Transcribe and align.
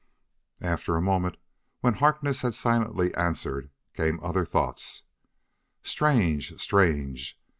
And 0.59 0.67
after 0.67 0.95
a 0.95 1.01
moment, 1.01 1.37
when 1.81 1.93
Harkness 1.93 2.41
had 2.41 2.55
silently 2.55 3.13
answered, 3.13 3.69
came 3.95 4.19
other 4.23 4.45
thoughts: 4.47 5.03
"Strange! 5.83 6.59
Strange! 6.59 7.39